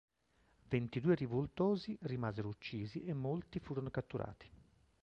Ventidue 0.71 1.13
rivoltosi 1.13 1.95
rimasero 2.01 2.47
uccisi 2.47 3.03
e 3.03 3.13
molti 3.13 3.59
furono 3.59 3.91
catturati. 3.91 4.49